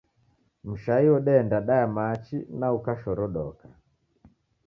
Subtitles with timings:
[0.63, 3.67] Mshai udeenda daya machi na ukashorodoka.